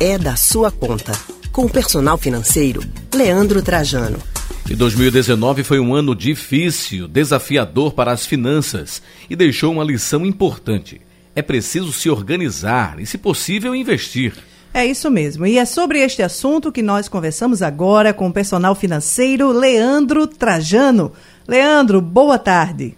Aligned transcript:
é 0.00 0.16
da 0.16 0.36
sua 0.36 0.70
conta. 0.70 1.10
Com 1.52 1.64
o 1.64 1.70
personal 1.70 2.16
financeiro, 2.16 2.80
Leandro 3.12 3.60
Trajano. 3.60 4.18
E 4.70 4.76
2019 4.76 5.64
foi 5.64 5.80
um 5.80 5.92
ano 5.92 6.14
difícil, 6.14 7.08
desafiador 7.08 7.92
para 7.92 8.12
as 8.12 8.24
finanças 8.24 9.02
e 9.28 9.34
deixou 9.34 9.72
uma 9.72 9.82
lição 9.82 10.24
importante. 10.24 11.00
É 11.34 11.42
preciso 11.42 11.92
se 11.92 12.08
organizar 12.08 13.00
e, 13.00 13.06
se 13.06 13.18
possível, 13.18 13.74
investir. 13.74 14.34
É 14.72 14.86
isso 14.86 15.10
mesmo. 15.10 15.44
E 15.46 15.58
é 15.58 15.64
sobre 15.64 15.98
este 15.98 16.22
assunto 16.22 16.70
que 16.70 16.82
nós 16.82 17.08
conversamos 17.08 17.60
agora 17.60 18.12
com 18.12 18.28
o 18.28 18.32
personal 18.32 18.76
financeiro 18.76 19.50
Leandro 19.50 20.28
Trajano. 20.28 21.12
Leandro, 21.48 22.00
boa 22.00 22.38
tarde. 22.38 22.96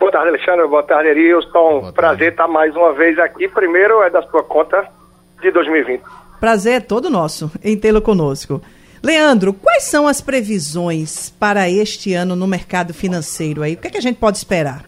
Boa 0.00 0.10
tarde, 0.10 0.28
Alexandre. 0.30 0.66
Boa 0.66 0.82
tarde, 0.82 1.10
Erilson. 1.10 1.80
Boa 1.80 1.92
Prazer 1.92 2.32
estar 2.32 2.48
mais 2.48 2.74
uma 2.74 2.92
vez 2.94 3.16
aqui. 3.20 3.46
Primeiro 3.46 4.02
é 4.02 4.10
da 4.10 4.22
sua 4.22 4.42
conta 4.42 4.97
de 5.40 5.50
2020. 5.50 6.02
Prazer 6.40 6.74
é 6.74 6.80
todo 6.80 7.10
nosso 7.10 7.50
em 7.62 7.76
tê-lo 7.76 8.00
conosco. 8.00 8.62
Leandro, 9.02 9.52
quais 9.52 9.84
são 9.84 10.08
as 10.08 10.20
previsões 10.20 11.30
para 11.30 11.68
este 11.68 12.14
ano 12.14 12.34
no 12.34 12.46
mercado 12.46 12.92
financeiro 12.92 13.62
aí? 13.62 13.74
O 13.74 13.76
que, 13.76 13.88
é 13.88 13.90
que 13.90 13.98
a 13.98 14.02
gente 14.02 14.18
pode 14.18 14.38
esperar? 14.38 14.84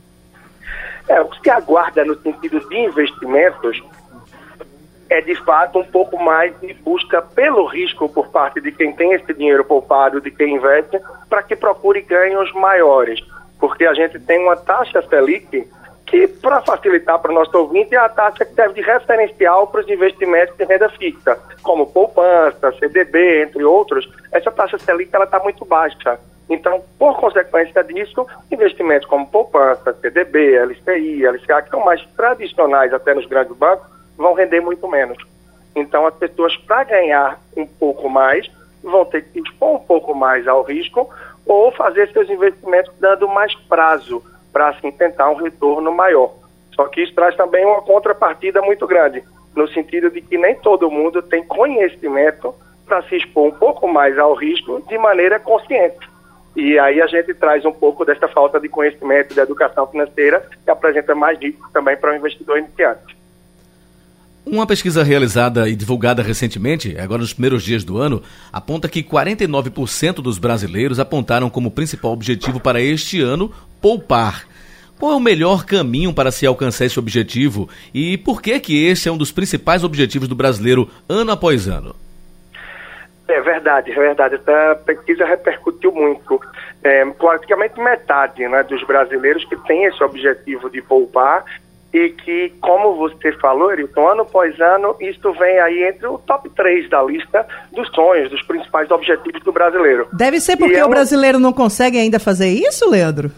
É, 1.08 1.20
o 1.20 1.28
que 1.28 1.40
se 1.40 1.50
aguarda 1.50 2.04
no 2.04 2.20
sentido 2.20 2.60
de 2.68 2.76
investimentos 2.76 3.82
é 5.08 5.20
de 5.20 5.34
fato 5.34 5.78
um 5.80 5.84
pouco 5.84 6.22
mais 6.22 6.58
de 6.60 6.72
busca 6.72 7.20
pelo 7.20 7.66
risco 7.66 8.08
por 8.08 8.28
parte 8.28 8.60
de 8.60 8.70
quem 8.70 8.92
tem 8.92 9.12
esse 9.12 9.34
dinheiro 9.34 9.64
poupado, 9.64 10.20
de 10.20 10.30
quem 10.30 10.54
investe, 10.54 11.00
para 11.28 11.42
que 11.42 11.56
procure 11.56 12.00
ganhos 12.00 12.52
maiores. 12.52 13.20
Porque 13.58 13.84
a 13.84 13.92
gente 13.92 14.20
tem 14.20 14.38
uma 14.38 14.56
taxa 14.56 15.02
Selic 15.02 15.68
que, 16.10 16.26
para 16.26 16.60
facilitar 16.62 17.20
para 17.20 17.30
o 17.30 17.34
nosso 17.34 17.56
ouvinte, 17.56 17.94
é 17.94 17.98
a 17.98 18.08
taxa 18.08 18.44
que 18.44 18.54
serve 18.54 18.74
de 18.74 18.80
referencial 18.82 19.68
para 19.68 19.80
os 19.80 19.88
investimentos 19.88 20.56
de 20.56 20.64
renda 20.64 20.88
fixa, 20.90 21.38
como 21.62 21.86
poupança, 21.86 22.72
CDB, 22.78 23.44
entre 23.44 23.64
outros. 23.64 24.10
Essa 24.32 24.50
taxa 24.50 24.76
Selic 24.76 25.16
está 25.16 25.38
muito 25.38 25.64
baixa. 25.64 26.18
Então, 26.48 26.82
por 26.98 27.16
consequência 27.16 27.84
disso, 27.84 28.26
investimentos 28.50 29.06
como 29.08 29.28
poupança, 29.28 29.96
CDB, 30.00 30.58
LCI, 30.58 31.24
LCA, 31.24 31.62
que 31.62 31.70
são 31.70 31.84
mais 31.84 32.04
tradicionais 32.16 32.92
até 32.92 33.14
nos 33.14 33.26
grandes 33.26 33.56
bancos, 33.56 33.86
vão 34.16 34.34
render 34.34 34.60
muito 34.60 34.88
menos. 34.88 35.16
Então, 35.76 36.04
as 36.06 36.14
pessoas, 36.16 36.56
para 36.56 36.82
ganhar 36.82 37.40
um 37.56 37.64
pouco 37.64 38.08
mais, 38.10 38.50
vão 38.82 39.04
ter 39.04 39.22
que 39.22 39.38
expor 39.38 39.76
um 39.76 39.78
pouco 39.78 40.12
mais 40.12 40.48
ao 40.48 40.62
risco 40.62 41.08
ou 41.46 41.70
fazer 41.70 42.10
seus 42.10 42.28
investimentos 42.28 42.92
dando 42.98 43.28
mais 43.28 43.54
prazo 43.54 44.20
para 44.52 44.68
assim 44.68 44.90
tentar 44.90 45.30
um 45.30 45.36
retorno 45.36 45.92
maior. 45.92 46.34
Só 46.74 46.86
que 46.86 47.02
isso 47.02 47.14
traz 47.14 47.36
também 47.36 47.64
uma 47.64 47.82
contrapartida 47.82 48.62
muito 48.62 48.86
grande, 48.86 49.22
no 49.54 49.68
sentido 49.68 50.10
de 50.10 50.20
que 50.20 50.38
nem 50.38 50.54
todo 50.54 50.90
mundo 50.90 51.22
tem 51.22 51.44
conhecimento 51.44 52.54
para 52.86 53.02
se 53.02 53.16
expor 53.16 53.46
um 53.46 53.52
pouco 53.52 53.86
mais 53.86 54.18
ao 54.18 54.34
risco 54.34 54.82
de 54.88 54.98
maneira 54.98 55.38
consciente. 55.38 56.08
E 56.56 56.78
aí 56.78 57.00
a 57.00 57.06
gente 57.06 57.32
traz 57.34 57.64
um 57.64 57.72
pouco 57.72 58.04
dessa 58.04 58.26
falta 58.26 58.58
de 58.58 58.68
conhecimento 58.68 59.34
da 59.34 59.42
educação 59.42 59.86
financeira 59.86 60.44
que 60.64 60.70
apresenta 60.70 61.14
mais 61.14 61.38
risco 61.38 61.70
também 61.72 61.96
para 61.96 62.12
o 62.12 62.16
investidor 62.16 62.58
iniciante. 62.58 63.20
Uma 64.44 64.66
pesquisa 64.66 65.04
realizada 65.04 65.68
e 65.68 65.76
divulgada 65.76 66.22
recentemente, 66.22 66.96
agora 66.98 67.20
nos 67.20 67.32
primeiros 67.32 67.62
dias 67.62 67.84
do 67.84 67.98
ano, 67.98 68.22
aponta 68.52 68.88
que 68.88 69.02
49% 69.02 70.14
dos 70.14 70.38
brasileiros 70.38 70.98
apontaram 70.98 71.48
como 71.50 71.70
principal 71.70 72.10
objetivo 72.10 72.58
para 72.58 72.80
este 72.80 73.20
ano 73.20 73.52
poupar. 73.80 74.46
Qual 74.98 75.12
é 75.12 75.16
o 75.16 75.20
melhor 75.20 75.64
caminho 75.64 76.12
para 76.12 76.30
se 76.30 76.46
alcançar 76.46 76.84
esse 76.84 76.98
objetivo 76.98 77.68
e 77.94 78.18
por 78.18 78.42
que 78.42 78.60
que 78.60 78.86
esse 78.86 79.08
é 79.08 79.12
um 79.12 79.16
dos 79.16 79.32
principais 79.32 79.82
objetivos 79.82 80.28
do 80.28 80.34
brasileiro 80.34 80.90
ano 81.08 81.32
após 81.32 81.66
ano? 81.66 81.96
É 83.26 83.40
verdade, 83.40 83.92
é 83.92 83.94
verdade. 83.94 84.34
Essa 84.34 84.74
pesquisa 84.84 85.24
repercutiu 85.24 85.92
muito. 85.92 86.40
É, 86.82 87.04
praticamente 87.04 87.78
metade 87.80 88.46
né, 88.48 88.62
dos 88.62 88.82
brasileiros 88.84 89.44
que 89.44 89.56
têm 89.66 89.84
esse 89.84 90.02
objetivo 90.02 90.68
de 90.68 90.82
poupar 90.82 91.44
e 91.92 92.10
que, 92.10 92.52
como 92.60 92.96
você 92.96 93.32
falou, 93.32 93.70
Arilton, 93.70 94.08
ano 94.08 94.22
após 94.22 94.58
ano, 94.60 94.96
isso 95.00 95.32
vem 95.32 95.58
aí 95.60 95.84
entre 95.84 96.06
o 96.06 96.18
top 96.18 96.48
3 96.50 96.88
da 96.88 97.02
lista 97.02 97.46
dos 97.72 97.88
sonhos, 97.90 98.30
dos 98.30 98.42
principais 98.42 98.90
objetivos 98.90 99.42
do 99.42 99.52
brasileiro. 99.52 100.08
Deve 100.12 100.40
ser 100.40 100.56
porque 100.56 100.76
é 100.76 100.84
um... 100.84 100.88
o 100.88 100.90
brasileiro 100.90 101.38
não 101.38 101.52
consegue 101.52 101.98
ainda 101.98 102.18
fazer 102.18 102.48
isso, 102.48 102.88
Leandro? 102.88 103.30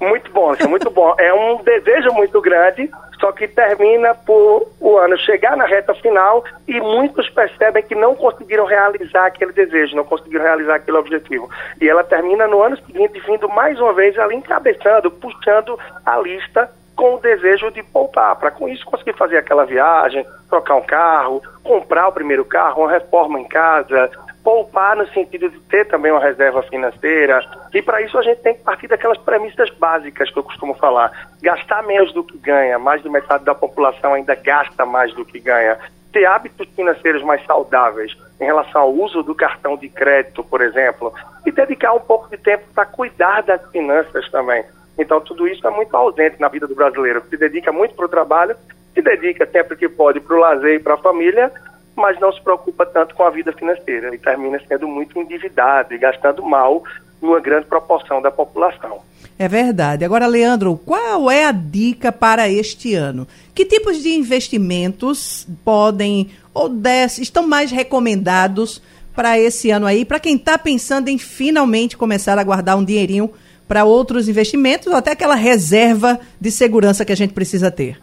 Muito 0.00 0.30
bom, 0.30 0.52
isso 0.54 0.62
é 0.62 0.68
muito 0.68 0.90
bom. 0.90 1.14
É 1.18 1.34
um 1.34 1.62
desejo 1.62 2.12
muito 2.12 2.40
grande, 2.40 2.88
só 3.20 3.32
que 3.32 3.48
termina 3.48 4.14
por 4.14 4.68
o 4.80 4.96
ano 4.96 5.18
chegar 5.18 5.56
na 5.56 5.64
reta 5.64 5.92
final 5.94 6.44
e 6.68 6.80
muitos 6.80 7.28
percebem 7.30 7.82
que 7.82 7.94
não 7.94 8.14
conseguiram 8.14 8.64
realizar 8.64 9.26
aquele 9.26 9.52
desejo, 9.52 9.96
não 9.96 10.04
conseguiram 10.04 10.44
realizar 10.44 10.76
aquele 10.76 10.96
objetivo. 10.96 11.50
E 11.80 11.88
ela 11.88 12.04
termina 12.04 12.46
no 12.46 12.62
ano 12.62 12.76
seguinte 12.76 13.20
vindo 13.26 13.48
mais 13.48 13.80
uma 13.80 13.92
vez 13.92 14.16
ali 14.18 14.36
encabeçando, 14.36 15.10
puxando 15.10 15.78
a 16.06 16.16
lista 16.18 16.70
com 16.94 17.14
o 17.14 17.20
desejo 17.20 17.70
de 17.70 17.82
poupar, 17.82 18.34
para 18.36 18.50
com 18.50 18.68
isso 18.68 18.84
conseguir 18.84 19.12
fazer 19.14 19.36
aquela 19.36 19.64
viagem, 19.64 20.26
trocar 20.48 20.74
um 20.74 20.82
carro, 20.82 21.40
comprar 21.62 22.08
o 22.08 22.12
primeiro 22.12 22.44
carro, 22.44 22.82
uma 22.82 22.90
reforma 22.90 23.38
em 23.38 23.44
casa, 23.44 24.10
poupar 24.48 24.96
no 24.96 25.06
sentido 25.08 25.50
de 25.50 25.60
ter 25.60 25.84
também 25.88 26.10
uma 26.10 26.22
reserva 26.22 26.62
financeira. 26.62 27.44
E 27.74 27.82
para 27.82 28.00
isso 28.00 28.16
a 28.16 28.22
gente 28.22 28.40
tem 28.40 28.54
que 28.54 28.62
partir 28.62 28.88
daquelas 28.88 29.18
premissas 29.18 29.68
básicas 29.72 30.30
que 30.30 30.38
eu 30.38 30.42
costumo 30.42 30.72
falar. 30.72 31.12
Gastar 31.42 31.82
menos 31.82 32.14
do 32.14 32.24
que 32.24 32.38
ganha, 32.38 32.78
mais 32.78 33.02
de 33.02 33.10
metade 33.10 33.44
da 33.44 33.54
população 33.54 34.14
ainda 34.14 34.34
gasta 34.34 34.86
mais 34.86 35.12
do 35.12 35.22
que 35.22 35.38
ganha. 35.38 35.78
Ter 36.10 36.24
hábitos 36.24 36.66
financeiros 36.74 37.22
mais 37.22 37.44
saudáveis 37.44 38.16
em 38.40 38.44
relação 38.46 38.80
ao 38.80 38.90
uso 38.90 39.22
do 39.22 39.34
cartão 39.34 39.76
de 39.76 39.90
crédito, 39.90 40.42
por 40.42 40.62
exemplo, 40.62 41.12
e 41.44 41.52
dedicar 41.52 41.92
um 41.92 42.00
pouco 42.00 42.30
de 42.30 42.38
tempo 42.38 42.64
para 42.74 42.86
cuidar 42.86 43.42
das 43.42 43.60
finanças 43.70 44.30
também. 44.30 44.64
Então, 44.98 45.20
tudo 45.20 45.46
isso 45.46 45.66
é 45.66 45.70
muito 45.70 45.94
ausente 45.94 46.40
na 46.40 46.48
vida 46.48 46.66
do 46.66 46.74
brasileiro, 46.74 47.20
que 47.20 47.28
se 47.28 47.36
dedica 47.36 47.70
muito 47.70 47.94
para 47.94 48.06
o 48.06 48.08
trabalho, 48.08 48.56
se 48.94 49.02
dedica 49.02 49.44
sempre 49.44 49.76
que 49.76 49.90
pode 49.90 50.20
para 50.20 50.34
o 50.34 50.40
lazer 50.40 50.76
e 50.76 50.78
para 50.78 50.94
a 50.94 50.98
família, 50.98 51.52
mas 51.98 52.18
não 52.20 52.32
se 52.32 52.40
preocupa 52.40 52.86
tanto 52.86 53.14
com 53.14 53.24
a 53.24 53.30
vida 53.30 53.52
financeira 53.52 54.14
e 54.14 54.18
termina 54.18 54.60
sendo 54.66 54.86
muito 54.86 55.18
endividado 55.18 55.92
e 55.92 55.98
gastando 55.98 56.42
mal 56.42 56.82
numa 57.20 57.40
grande 57.40 57.66
proporção 57.66 58.22
da 58.22 58.30
população. 58.30 59.00
É 59.38 59.46
verdade. 59.46 60.04
Agora, 60.04 60.26
Leandro, 60.26 60.80
qual 60.84 61.30
é 61.30 61.44
a 61.44 61.52
dica 61.52 62.10
para 62.10 62.48
este 62.48 62.94
ano? 62.94 63.26
Que 63.54 63.64
tipos 63.64 64.02
de 64.02 64.10
investimentos 64.10 65.46
podem 65.64 66.30
ou 66.54 66.68
des, 66.68 67.18
estão 67.18 67.46
mais 67.46 67.70
recomendados 67.70 68.82
para 69.14 69.38
esse 69.38 69.70
ano 69.70 69.86
aí, 69.86 70.04
para 70.04 70.20
quem 70.20 70.36
está 70.36 70.56
pensando 70.56 71.08
em 71.08 71.18
finalmente 71.18 71.96
começar 71.96 72.38
a 72.38 72.44
guardar 72.44 72.76
um 72.76 72.84
dinheirinho 72.84 73.30
para 73.66 73.84
outros 73.84 74.28
investimentos 74.28 74.86
ou 74.86 74.94
até 74.94 75.12
aquela 75.12 75.34
reserva 75.34 76.18
de 76.40 76.50
segurança 76.50 77.04
que 77.04 77.12
a 77.12 77.16
gente 77.16 77.34
precisa 77.34 77.70
ter? 77.70 78.00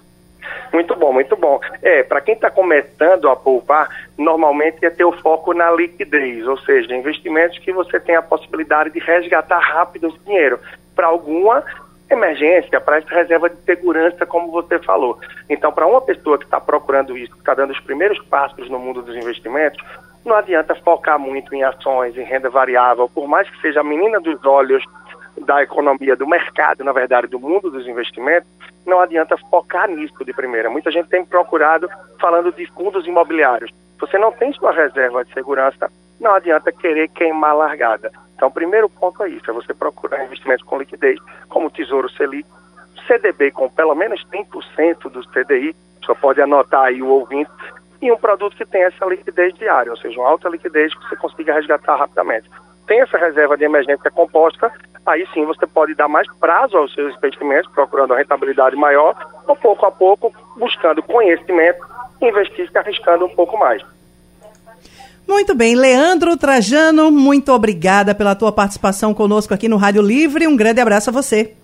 Muito 0.75 0.94
bom, 0.94 1.13
muito 1.13 1.38
bom. 1.38 1.58
É, 1.81 2.03
para 2.03 2.19
quem 2.19 2.34
está 2.34 2.52
começando 2.52 3.30
a 3.30 3.36
poupar, 3.38 3.88
normalmente 4.18 4.86
é 4.86 4.90
ter 4.90 5.06
o 5.06 5.12
foco 5.13 5.53
na 5.53 5.72
liquidez, 5.72 6.46
ou 6.46 6.58
seja, 6.58 6.94
investimentos 6.94 7.58
que 7.59 7.72
você 7.72 7.97
tem 7.97 8.18
a 8.18 8.22
possibilidade 8.22 8.90
de 8.90 9.00
resgatar 9.00 9.59
rápido 9.59 10.08
esse 10.08 10.19
dinheiro 10.25 10.59
para 10.94 11.08
alguma 11.08 11.63
emergência, 12.12 12.81
para 12.81 12.97
essa 12.97 13.09
reserva 13.09 13.50
de 13.50 13.56
segurança, 13.62 14.25
como 14.25 14.52
você 14.52 14.78
falou. 14.80 15.18
Então, 15.50 15.72
para 15.72 15.88
uma 15.88 16.02
pessoa 16.02 16.38
que 16.38 16.44
está 16.44 16.59
procurando 16.59 17.18
isso, 17.18 17.31
que 17.31 17.40
está 17.40 17.53
dando 17.53 17.72
os 17.72 17.80
primeiros 17.80 18.19
passos 18.25 18.69
no 18.69 18.78
mundo 18.78 19.02
dos 19.02 19.16
investimentos, 19.16 19.81
não 20.25 20.36
adianta 20.36 20.75
focar 20.75 21.18
muito 21.18 21.56
em 21.56 21.63
ações, 21.63 22.18
em 22.18 22.24
renda 22.24 22.50
variável, 22.50 23.07
por 23.07 23.30
mais 23.30 23.50
que 23.50 23.62
seja 23.62 23.80
a 23.80 23.84
menina 23.84 24.19
dos 24.19 24.44
olhos 24.44 24.84
da 25.41 25.63
economia, 25.63 26.16
do 26.16 26.28
mercado, 26.28 26.84
na 26.84 26.91
verdade, 26.91 27.28
do 27.28 27.40
mundo 27.40 27.69
dos 27.69 27.88
investimentos, 27.88 28.50
não 28.85 29.00
adianta 29.00 29.38
focar 29.50 29.90
nisso 29.90 30.23
de 30.23 30.34
primeira. 30.34 30.69
Muita 30.69 30.91
gente 30.91 31.09
tem 31.09 31.25
procurado 31.25 31.90
falando 32.19 32.51
de 32.51 32.66
fundos 32.68 33.06
imobiliários. 33.07 33.71
Você 34.00 34.18
não 34.18 34.31
tem 34.31 34.54
sua 34.54 34.71
reserva 34.71 35.24
de 35.24 35.33
segurança, 35.33 35.92
não 36.19 36.33
adianta 36.33 36.71
querer 36.71 37.07
queimar 37.10 37.51
a 37.51 37.54
largada. 37.54 38.12
Então, 38.36 38.50
o 38.50 38.51
primeiro 38.51 38.89
ponto 38.89 39.24
é 39.24 39.30
isso, 39.30 39.50
é 39.50 39.54
você 39.54 39.74
procurar 39.74 40.25
investimentos 40.25 40.65
com 40.65 40.77
liquidez, 40.77 41.19
como 41.48 41.68
o 41.68 41.71
Tesouro 41.71 42.10
Selic, 42.10 42.48
CDB 43.07 43.51
com 43.51 43.69
pelo 43.69 43.95
menos 43.95 44.25
100% 44.31 45.10
do 45.10 45.21
CDI, 45.30 45.75
só 46.04 46.13
pode 46.13 46.42
anotar 46.42 46.86
aí 46.86 47.01
o 47.01 47.07
ouvinte, 47.07 47.51
e 48.01 48.12
um 48.12 48.18
produto 48.18 48.56
que 48.56 48.65
tem 48.65 48.83
essa 48.83 49.06
liquidez 49.06 49.54
diária, 49.56 49.92
ou 49.92 49.98
seja, 49.98 50.19
uma 50.19 50.30
alta 50.30 50.50
liquidez 50.50 50.94
que 50.94 51.07
você 51.07 51.15
consiga 51.15 51.54
resgatar 51.54 51.95
rapidamente 51.95 52.50
tem 52.88 53.01
essa 53.01 53.18
reserva 53.18 53.57
de 53.57 53.63
emergência 53.63 54.12
composta, 54.12 54.71
aí 55.06 55.28
sim 55.34 55.46
você 55.46 55.68
pode 55.68 55.94
dar 55.94 56.07
mais 56.07 56.28
prazo 56.40 56.78
aos 56.78 56.94
seus 56.94 57.16
investimentos, 57.16 57.72
procurando 57.72 58.12
uma 58.12 58.18
rentabilidade 58.18 58.75
maior, 58.75 59.16
ou 59.48 59.56
pouco 59.56 59.86
a 59.86 59.92
pouco, 59.92 60.34
buscando 60.57 61.04
conhecimento, 61.04 61.80
investir 62.22 62.69
se 62.69 62.78
arriscando 62.78 63.25
um 63.25 63.36
pouco 63.36 63.57
mais. 63.57 63.81
Muito 65.28 65.56
bem, 65.56 65.75
Leandro 65.75 66.38
Trajano, 66.38 67.12
muito 67.12 67.52
obrigada 67.52 68.13
pela 68.13 68.36
tua 68.36 68.52
participação 68.52 69.13
conosco 69.13 69.54
aqui 69.54 69.68
no 69.68 69.78
Rádio 69.78 70.02
Livre. 70.02 70.48
Um 70.48 70.56
grande 70.56 70.80
abraço 70.80 71.10
a 71.10 71.13
você. 71.13 71.56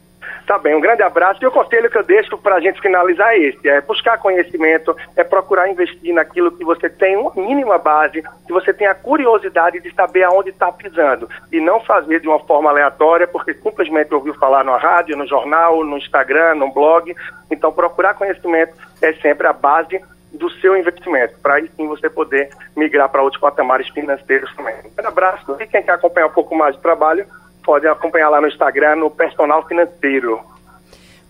Tá 0.51 0.57
bem, 0.57 0.75
um 0.75 0.81
grande 0.81 1.01
abraço. 1.01 1.41
E 1.41 1.47
o 1.47 1.51
conselho 1.51 1.89
que 1.89 1.97
eu 1.97 2.03
deixo 2.03 2.37
para 2.37 2.55
a 2.55 2.59
gente 2.59 2.81
finalizar 2.81 3.33
é 3.33 3.37
esse: 3.37 3.69
é 3.69 3.79
buscar 3.79 4.17
conhecimento, 4.17 4.93
é 5.15 5.23
procurar 5.23 5.69
investir 5.69 6.13
naquilo 6.13 6.51
que 6.51 6.65
você 6.65 6.89
tem 6.89 7.15
uma 7.15 7.31
mínima 7.33 7.77
base, 7.77 8.21
que 8.45 8.51
você 8.51 8.73
tem 8.73 8.85
a 8.85 8.93
curiosidade 8.93 9.79
de 9.79 9.93
saber 9.93 10.23
aonde 10.23 10.49
está 10.49 10.69
pisando. 10.69 11.29
E 11.53 11.61
não 11.61 11.79
fazer 11.79 12.19
de 12.19 12.27
uma 12.27 12.37
forma 12.39 12.69
aleatória, 12.69 13.29
porque 13.29 13.53
simplesmente 13.53 14.13
ouviu 14.13 14.33
falar 14.33 14.65
na 14.65 14.75
rádio, 14.75 15.15
no 15.15 15.25
jornal, 15.25 15.85
no 15.85 15.97
Instagram, 15.97 16.55
no 16.55 16.69
blog. 16.69 17.15
Então, 17.49 17.71
procurar 17.71 18.15
conhecimento 18.15 18.73
é 19.01 19.13
sempre 19.13 19.47
a 19.47 19.53
base 19.53 20.01
do 20.33 20.49
seu 20.59 20.75
investimento, 20.75 21.35
para 21.41 21.55
aí 21.55 21.71
sim 21.77 21.87
você 21.87 22.09
poder 22.09 22.49
migrar 22.75 23.07
para 23.07 23.21
outros 23.21 23.39
patamares 23.39 23.87
financeiros 23.87 24.53
também. 24.53 24.75
Um 25.01 25.07
abraço 25.07 25.55
e 25.61 25.65
quem 25.65 25.81
quer 25.81 25.93
acompanhar 25.93 26.27
um 26.27 26.31
pouco 26.31 26.53
mais 26.55 26.75
do 26.75 26.81
trabalho, 26.81 27.25
pode 27.63 27.87
acompanhar 27.87 28.29
lá 28.29 28.41
no 28.41 28.47
Instagram, 28.47 28.95
no 28.97 29.09
Personal 29.09 29.65
Financeiro. 29.67 30.39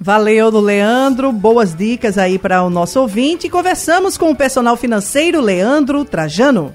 Valeu, 0.04 0.50
Leandro. 0.50 1.32
Boas 1.32 1.76
dicas 1.76 2.18
aí 2.18 2.40
para 2.40 2.64
o 2.64 2.72
nosso 2.72 3.00
ouvinte. 3.00 3.48
Conversamos 3.48 4.18
com 4.18 4.32
o 4.32 4.36
personal 4.36 4.76
financeiro 4.76 5.40
Leandro 5.40 6.04
Trajano. 6.04 6.74